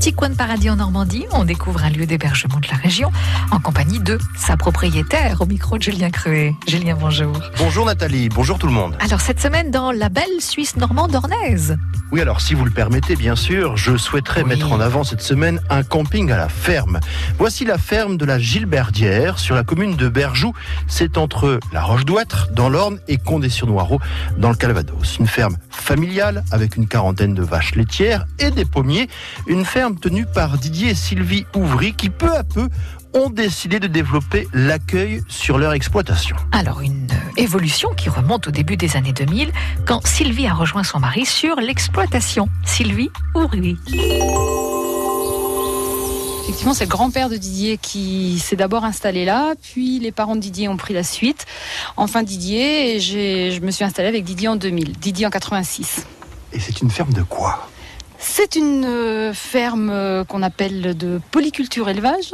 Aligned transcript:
petit 0.00 0.14
coin 0.14 0.30
de 0.30 0.34
paradis 0.34 0.70
en 0.70 0.76
Normandie. 0.76 1.26
On 1.30 1.44
découvre 1.44 1.84
un 1.84 1.90
lieu 1.90 2.06
d'hébergement 2.06 2.58
de 2.58 2.66
la 2.70 2.78
région 2.78 3.12
en 3.50 3.60
compagnie 3.60 4.00
de 4.00 4.16
sa 4.34 4.56
propriétaire 4.56 5.42
au 5.42 5.44
micro 5.46 5.76
de 5.76 5.82
Julien 5.82 6.08
Cruet. 6.08 6.54
Julien, 6.66 6.96
bonjour. 6.98 7.38
Bonjour 7.58 7.84
Nathalie, 7.84 8.30
bonjour 8.30 8.58
tout 8.58 8.66
le 8.66 8.72
monde. 8.72 8.96
Alors 9.00 9.20
cette 9.20 9.40
semaine 9.40 9.70
dans 9.70 9.92
la 9.92 10.08
belle 10.08 10.24
Suisse 10.40 10.76
normande 10.76 11.14
ornaise. 11.14 11.76
Oui, 12.12 12.22
alors 12.22 12.40
si 12.40 12.54
vous 12.54 12.64
le 12.64 12.70
permettez, 12.70 13.14
bien 13.14 13.36
sûr, 13.36 13.76
je 13.76 13.98
souhaiterais 13.98 14.42
Oui. 14.42 14.48
mettre 14.48 14.72
en 14.72 14.80
avant 14.80 15.04
cette 15.04 15.20
semaine 15.20 15.60
un 15.68 15.82
camping 15.82 16.30
à 16.32 16.38
la 16.38 16.48
ferme. 16.48 16.98
Voici 17.38 17.66
la 17.66 17.76
ferme 17.76 18.16
de 18.16 18.24
la 18.24 18.38
Gilberdière 18.38 19.38
sur 19.38 19.54
la 19.54 19.64
commune 19.64 19.96
de 19.96 20.08
Berjoux. 20.08 20.54
C'est 20.88 21.18
entre 21.18 21.60
la 21.74 21.82
Roche-d'Ouêtre 21.82 22.48
dans 22.52 22.70
l'Orne 22.70 22.98
et 23.06 23.18
Condé-sur-Noireau 23.18 24.00
dans 24.38 24.48
le 24.48 24.56
Calvados. 24.56 25.18
Une 25.18 25.28
ferme 25.28 25.56
familiale 25.68 26.42
avec 26.50 26.76
une 26.76 26.88
quarantaine 26.88 27.34
de 27.34 27.42
vaches 27.42 27.74
laitières 27.74 28.24
et 28.38 28.50
des 28.50 28.64
pommiers. 28.64 29.08
Une 29.46 29.64
ferme 29.66 29.89
tenue 29.98 30.26
par 30.26 30.58
Didier 30.58 30.90
et 30.90 30.94
Sylvie 30.94 31.46
Ouvry 31.54 31.94
qui 31.94 32.10
peu 32.10 32.34
à 32.34 32.44
peu 32.44 32.68
ont 33.14 33.30
décidé 33.30 33.80
de 33.80 33.86
développer 33.86 34.46
l'accueil 34.52 35.22
sur 35.28 35.58
leur 35.58 35.72
exploitation. 35.72 36.36
Alors 36.52 36.80
une 36.80 37.08
euh, 37.10 37.40
évolution 37.40 37.90
qui 37.94 38.08
remonte 38.08 38.48
au 38.48 38.50
début 38.50 38.76
des 38.76 38.96
années 38.96 39.12
2000 39.12 39.52
quand 39.86 40.06
Sylvie 40.06 40.46
a 40.46 40.54
rejoint 40.54 40.84
son 40.84 41.00
mari 41.00 41.26
sur 41.26 41.56
l'exploitation. 41.56 42.48
Sylvie 42.64 43.10
Ouvry. 43.34 43.76
Effectivement, 46.42 46.74
c'est 46.74 46.84
le 46.84 46.90
grand-père 46.90 47.28
de 47.28 47.36
Didier 47.36 47.78
qui 47.78 48.38
s'est 48.40 48.56
d'abord 48.56 48.84
installé 48.84 49.24
là, 49.24 49.54
puis 49.62 50.00
les 50.00 50.10
parents 50.10 50.34
de 50.34 50.40
Didier 50.40 50.68
ont 50.68 50.76
pris 50.76 50.94
la 50.94 51.04
suite. 51.04 51.46
Enfin, 51.96 52.24
Didier, 52.24 52.96
et 52.96 53.00
je 53.00 53.60
me 53.60 53.70
suis 53.70 53.84
installée 53.84 54.08
avec 54.08 54.24
Didier 54.24 54.48
en 54.48 54.56
2000, 54.56 54.98
Didier 54.98 55.26
en 55.26 55.30
86. 55.30 56.06
Et 56.52 56.58
c'est 56.58 56.80
une 56.80 56.90
ferme 56.90 57.12
de 57.12 57.22
quoi? 57.22 57.68
C'est 58.32 58.54
une 58.54 58.84
euh, 58.84 59.34
ferme 59.34 59.90
euh, 59.90 60.24
qu'on 60.24 60.44
appelle 60.44 60.96
de 60.96 61.20
polyculture 61.32 61.88
élevage. 61.88 62.32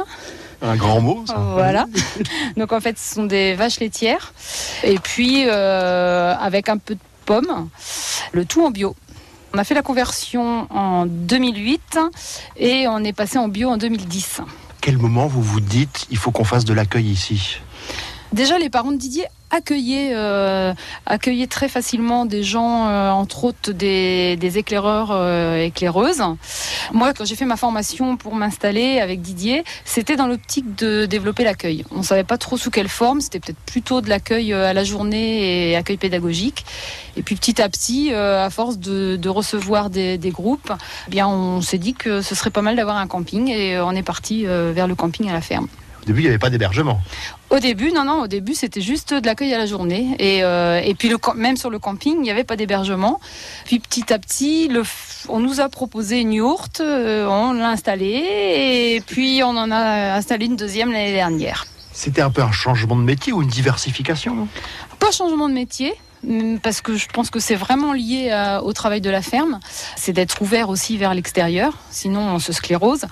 Un 0.61 0.75
grand 0.75 1.01
mot, 1.01 1.23
ça. 1.25 1.37
Voilà. 1.53 1.87
Donc 2.55 2.71
en 2.71 2.79
fait, 2.79 2.99
ce 2.99 3.15
sont 3.15 3.23
des 3.23 3.55
vaches 3.55 3.79
laitières. 3.79 4.31
Et 4.83 4.99
puis 4.99 5.45
euh, 5.47 6.35
avec 6.39 6.69
un 6.69 6.77
peu 6.77 6.93
de 6.93 6.99
pommes, 7.25 7.69
le 8.31 8.45
tout 8.45 8.63
en 8.63 8.69
bio. 8.69 8.95
On 9.55 9.57
a 9.57 9.63
fait 9.63 9.73
la 9.73 9.81
conversion 9.81 10.67
en 10.69 11.07
2008 11.07 11.97
et 12.57 12.87
on 12.87 13.03
est 13.03 13.13
passé 13.13 13.39
en 13.39 13.47
bio 13.47 13.69
en 13.69 13.77
2010. 13.77 14.41
quel 14.81 14.99
moment 14.99 15.25
vous 15.25 15.41
vous 15.41 15.61
dites 15.61 16.05
il 16.11 16.17
faut 16.17 16.29
qu'on 16.29 16.43
fasse 16.43 16.63
de 16.63 16.73
l'accueil 16.73 17.07
ici? 17.07 17.59
Déjà, 18.33 18.57
les 18.57 18.69
parents 18.69 18.91
de 18.91 18.97
Didier 18.97 19.25
accueillaient, 19.51 20.11
euh, 20.13 20.73
très 21.49 21.69
facilement 21.69 22.25
des 22.25 22.43
gens, 22.43 22.87
euh, 22.87 23.09
entre 23.09 23.45
autres 23.45 23.71
des, 23.71 24.57
éclaireurs, 24.57 25.11
euh, 25.11 25.63
éclaireuses. 25.63 26.21
Moi, 26.91 27.13
quand 27.13 27.23
j'ai 27.23 27.35
fait 27.35 27.45
ma 27.45 27.55
formation 27.55 28.17
pour 28.17 28.35
m'installer 28.35 28.99
avec 28.99 29.21
Didier, 29.21 29.63
c'était 29.85 30.17
dans 30.17 30.27
l'optique 30.27 30.75
de 30.75 31.05
développer 31.05 31.45
l'accueil. 31.45 31.85
On 31.91 31.99
ne 31.99 32.03
savait 32.03 32.25
pas 32.25 32.37
trop 32.37 32.57
sous 32.57 32.69
quelle 32.69 32.89
forme, 32.89 33.21
c'était 33.21 33.39
peut-être 33.39 33.59
plutôt 33.65 34.01
de 34.01 34.09
l'accueil 34.09 34.51
euh, 34.51 34.69
à 34.69 34.73
la 34.73 34.83
journée 34.83 35.71
et 35.71 35.75
accueil 35.77 35.97
pédagogique. 35.97 36.65
Et 37.15 37.23
puis 37.23 37.35
petit 37.35 37.61
à 37.61 37.69
petit, 37.69 38.13
à 38.13 38.49
force 38.49 38.77
de, 38.77 39.29
recevoir 39.29 39.89
des, 39.89 40.19
groupes, 40.31 40.71
eh 41.07 41.11
bien, 41.11 41.27
on 41.27 41.61
s'est 41.61 41.77
dit 41.77 41.93
que 41.93 42.21
ce 42.21 42.35
serait 42.35 42.51
pas 42.51 42.61
mal 42.61 42.75
d'avoir 42.75 42.97
un 42.97 43.07
camping 43.07 43.49
et 43.49 43.79
on 43.79 43.91
est 43.91 44.03
parti 44.03 44.45
vers 44.45 44.87
le 44.87 44.93
camping 44.93 45.27
à 45.29 45.33
la 45.33 45.41
ferme. 45.41 45.67
Au 46.07 46.11
début, 46.11 46.21
il 46.21 46.23
n'y 46.23 46.29
avait 46.29 46.39
pas 46.39 46.49
d'hébergement. 46.49 47.01
Au 47.49 47.59
début, 47.59 47.91
non, 47.91 48.05
non, 48.05 48.21
au 48.21 48.27
début, 48.27 48.53
c'était 48.53 48.79
juste 48.79 49.13
de 49.13 49.25
l'accueil 49.25 49.53
à 49.53 49.57
la 49.57 49.65
journée. 49.65 50.15
Et, 50.19 50.41
euh, 50.41 50.79
et 50.81 50.93
puis, 50.93 51.09
le, 51.09 51.17
même 51.35 51.57
sur 51.57 51.69
le 51.69 51.79
camping, 51.79 52.13
il 52.15 52.21
n'y 52.21 52.31
avait 52.31 52.45
pas 52.45 52.55
d'hébergement. 52.55 53.19
Puis, 53.65 53.79
petit 53.79 54.13
à 54.13 54.17
petit, 54.17 54.69
le, 54.69 54.83
on 55.27 55.41
nous 55.41 55.59
a 55.59 55.67
proposé 55.67 56.21
une 56.21 56.31
yourte, 56.31 56.79
euh, 56.79 57.27
on 57.27 57.51
l'a 57.51 57.71
installée, 57.71 58.95
et 58.95 59.03
puis 59.05 59.41
on 59.43 59.49
en 59.49 59.69
a 59.69 60.15
installé 60.15 60.45
une 60.45 60.55
deuxième 60.55 60.93
l'année 60.93 61.11
dernière. 61.11 61.65
C'était 61.91 62.21
un 62.21 62.29
peu 62.29 62.41
un 62.41 62.53
changement 62.53 62.95
de 62.95 63.01
métier 63.01 63.33
ou 63.33 63.41
une 63.41 63.49
diversification 63.49 64.47
Pas 64.99 65.11
changement 65.11 65.49
de 65.49 65.53
métier. 65.53 65.93
Hum, 66.25 66.59
Parce 66.59 66.81
que 66.81 66.95
je 66.95 67.07
pense 67.07 67.29
que 67.29 67.39
c'est 67.39 67.55
vraiment 67.55 67.93
lié 67.93 68.31
à- 68.31 68.63
au 68.63 68.73
travail 68.73 69.01
de 69.01 69.09
la 69.09 69.21
ferme, 69.21 69.59
c'est 69.95 70.13
d'être 70.13 70.41
ouvert 70.41 70.69
aussi 70.69 70.97
vers 70.97 71.13
l'extérieur, 71.13 71.77
sinon 71.91 72.21
on 72.21 72.39
se 72.39 72.53
sclérose. 72.53 73.05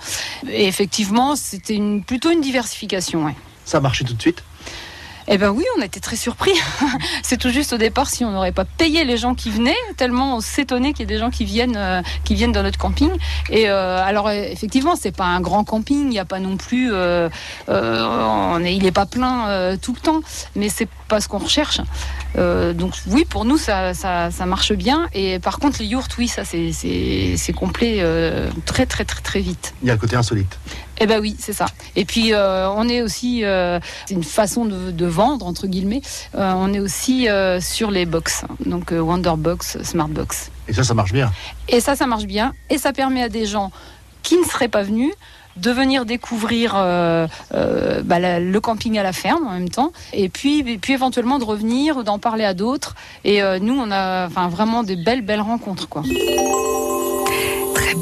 Et 0.47 0.67
effectivement, 0.67 1.35
c'était 1.35 1.75
une, 1.75 2.03
plutôt 2.03 2.31
une 2.31 2.41
diversification. 2.41 3.33
Ça 3.65 3.77
a 3.77 3.81
marché 3.81 4.03
tout 4.05 4.13
de 4.13 4.21
suite? 4.21 4.43
Eh 5.27 5.37
ben 5.39 5.49
oui, 5.49 5.63
on 5.77 5.81
été 5.81 5.99
très 5.99 6.15
surpris. 6.15 6.51
c'est 7.23 7.37
tout 7.37 7.49
juste 7.49 7.73
au 7.73 7.77
départ 7.77 8.09
si 8.09 8.23
on 8.23 8.31
n'aurait 8.31 8.51
pas 8.51 8.65
payé 8.65 9.05
les 9.05 9.17
gens 9.17 9.33
qui 9.33 9.49
venaient, 9.49 9.75
tellement 9.97 10.37
on 10.37 10.41
s'étonnait 10.41 10.93
qu'il 10.93 11.01
y 11.01 11.03
ait 11.03 11.15
des 11.15 11.19
gens 11.19 11.31
qui 11.31 11.45
viennent, 11.45 11.77
euh, 11.77 12.01
qui 12.23 12.35
viennent 12.35 12.51
dans 12.51 12.63
notre 12.63 12.77
camping. 12.77 13.09
Et 13.49 13.69
euh, 13.69 14.03
alors 14.03 14.27
euh, 14.27 14.33
effectivement, 14.33 14.95
c'est 14.95 15.15
pas 15.15 15.25
un 15.25 15.41
grand 15.41 15.63
camping, 15.63 16.01
il 16.03 16.09
n'y 16.09 16.19
a 16.19 16.25
pas 16.25 16.39
non 16.39 16.57
plus, 16.57 16.91
euh, 16.93 17.29
est, 17.67 18.75
il 18.75 18.83
n'est 18.83 18.91
pas 18.91 19.05
plein 19.05 19.75
tout 19.81 19.93
le 19.93 19.99
temps, 19.99 20.21
mais 20.55 20.69
c'est 20.69 20.89
pas 21.07 21.21
ce 21.21 21.27
qu'on 21.27 21.39
recherche. 21.39 21.81
Donc 22.35 22.93
oui, 23.07 23.25
pour 23.25 23.45
nous 23.45 23.57
ça, 23.57 23.93
ça, 23.93 24.45
marche 24.45 24.73
bien. 24.73 25.07
Et 25.13 25.39
par 25.39 25.59
contre 25.59 25.79
les 25.79 25.85
yourtes, 25.85 26.15
oui, 26.17 26.27
ça 26.27 26.43
c'est 26.45 27.53
complet 27.55 28.03
très 28.65 28.85
très 28.85 29.05
très 29.05 29.21
très 29.21 29.39
vite. 29.39 29.73
Il 29.81 29.87
y 29.87 29.91
a 29.91 29.93
un 29.93 29.97
côté 29.97 30.15
insolite. 30.15 30.59
Eh 30.99 31.07
ben 31.07 31.19
oui, 31.19 31.35
c'est 31.39 31.53
ça. 31.53 31.65
Et 31.95 32.05
puis 32.05 32.33
euh, 32.33 32.69
on 32.69 32.87
est 32.87 33.01
aussi, 33.01 33.43
euh, 33.43 33.79
c'est 34.05 34.13
une 34.13 34.23
façon 34.23 34.65
de, 34.65 34.91
de 34.91 35.05
vendre 35.05 35.45
entre 35.45 35.67
guillemets. 35.67 36.01
Euh, 36.35 36.53
on 36.55 36.73
est 36.73 36.79
aussi 36.79 37.27
sur 37.59 37.91
les 37.91 38.05
box, 38.05 38.43
donc 38.65 38.91
Wonderbox, 38.91 39.81
Smartbox. 39.83 40.51
Et 40.67 40.73
ça, 40.73 40.83
ça 40.83 40.93
marche 40.93 41.11
bien. 41.11 41.31
Et 41.69 41.79
ça, 41.79 41.95
ça 41.95 42.07
marche 42.07 42.25
bien. 42.25 42.53
Et 42.69 42.77
ça 42.77 42.93
permet 42.93 43.21
à 43.23 43.29
des 43.29 43.45
gens 43.45 43.71
qui 44.23 44.37
ne 44.37 44.43
seraient 44.43 44.67
pas 44.69 44.81
venus 44.83 45.13
de 45.57 45.71
venir 45.71 46.05
découvrir 46.05 46.73
euh, 46.75 47.27
euh, 47.53 48.01
bah, 48.03 48.19
la- 48.19 48.41
le 48.41 48.59
camping 48.59 48.97
à 48.97 49.03
la 49.03 49.13
ferme 49.13 49.47
en 49.47 49.51
même 49.51 49.69
temps, 49.69 49.93
et 50.11 50.27
puis, 50.27 50.59
et 50.69 50.77
puis 50.77 50.91
éventuellement 50.91 51.39
de 51.39 51.45
revenir 51.45 51.95
ou 51.95 52.03
d'en 52.03 52.19
parler 52.19 52.43
à 52.43 52.53
d'autres. 52.53 52.93
Et 53.23 53.41
euh, 53.41 53.57
nous, 53.59 53.73
on 53.79 53.89
a 53.89 54.27
enfin, 54.27 54.49
vraiment 54.49 54.83
des 54.83 54.97
belles, 54.97 55.21
belles 55.21 55.39
rencontres. 55.39 55.87
Quoi. 55.87 56.03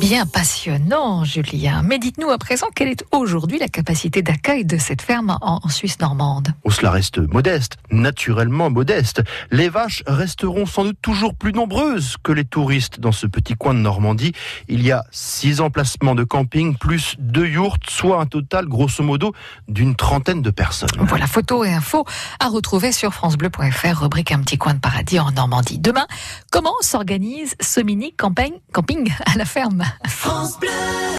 Bien, 0.03 0.25
passionnant, 0.25 1.24
Julien. 1.24 1.81
Mais 1.81 1.97
dites-nous 1.97 2.30
à 2.30 2.38
présent 2.38 2.68
quelle 2.75 2.90
est 2.90 3.06
aujourd'hui 3.14 3.58
la 3.58 3.69
capacité 3.69 4.22
d'accueil 4.22 4.66
de 4.66 4.78
cette 4.78 5.02
ferme 5.02 5.38
en, 5.40 5.62
en 5.64 5.69
Suisse 5.69 5.97
normande? 6.02 6.50
Oh, 6.66 6.72
cela 6.72 6.91
reste 6.91 7.19
modeste, 7.19 7.78
naturellement 7.90 8.69
modeste. 8.69 9.24
Les 9.50 9.69
vaches 9.69 10.03
resteront 10.06 10.66
sans 10.66 10.84
doute 10.84 10.97
toujours 11.02 11.34
plus 11.34 11.53
nombreuses 11.53 12.18
que 12.22 12.34
les 12.34 12.44
touristes 12.44 13.00
dans 13.00 13.14
ce 13.14 13.28
petit 13.28 13.53
coin 13.53 13.74
de 13.74 13.80
Normandie. 13.80 14.34
Il 14.68 14.84
y 14.84 14.91
a 14.91 15.06
six 15.09 15.62
emplacements 15.62 16.16
de 16.16 16.25
camping 16.25 16.75
plus 16.75 17.16
deux 17.18 17.47
yourtes, 17.47 17.90
soit 17.90 18.20
un 18.20 18.25
total, 18.25 18.66
grosso 18.66 19.02
modo, 19.06 19.34
d'une 19.70 19.96
trentaine 19.96 20.41
de 20.41 20.52
personnes. 20.52 20.90
Voilà, 21.00 21.28
photos 21.28 21.66
et 21.66 21.72
infos 21.72 22.03
à 22.41 22.50
retrouver 22.50 22.91
sur 22.91 23.14
francebleu.fr, 23.14 24.02
rubrique 24.02 24.34
Un 24.34 24.41
petit 24.41 24.58
coin 24.58 24.74
de 24.74 24.80
paradis 24.80 25.22
en 25.22 25.31
Normandie. 25.31 25.80
Demain, 25.80 26.08
comment 26.52 26.75
s'organise 26.81 27.56
ce 27.62 27.80
mini 27.80 28.12
campagne, 28.12 28.59
camping 28.74 29.09
à 29.34 29.38
la 29.38 29.46
ferme? 29.46 29.85
France 30.08 30.58
Bleu. 30.59 31.04